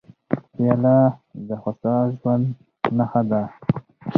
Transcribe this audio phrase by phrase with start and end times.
[0.53, 0.97] پیاله
[1.47, 2.45] د هوسا ژوند
[2.97, 3.41] نښه ده.